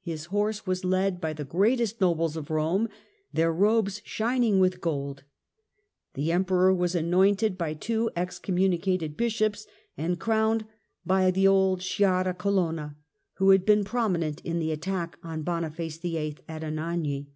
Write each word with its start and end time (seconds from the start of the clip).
His 0.00 0.24
horse 0.32 0.66
was 0.66 0.86
led 0.86 1.20
by 1.20 1.34
the 1.34 1.44
greatest 1.44 2.00
nobles 2.00 2.34
of 2.34 2.48
Kome, 2.48 2.88
their 3.30 3.52
robes 3.52 4.00
shining 4.06 4.58
with 4.58 4.80
gold. 4.80 5.24
The 6.14 6.32
Emperor 6.32 6.74
was 6.74 6.94
anointed 6.94 7.58
by 7.58 7.74
two 7.74 8.10
excommunicated 8.16 9.18
Bishops 9.18 9.66
and 9.98 10.18
crowned 10.18 10.64
by 11.04 11.30
the 11.30 11.46
old 11.46 11.80
Sciarra 11.82 12.32
Colonna, 12.38 12.96
who 13.34 13.50
had 13.50 13.66
been 13.66 13.84
prominent 13.84 14.40
in 14.46 14.60
the 14.60 14.72
attack 14.72 15.18
on 15.22 15.42
Boniface 15.42 15.98
VIII. 15.98 16.38
at 16.48 16.62
Anagni. 16.64 17.26